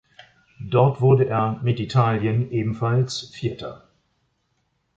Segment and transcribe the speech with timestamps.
[0.67, 3.87] Dort wurde er mit Italien ebenfalls Vierter.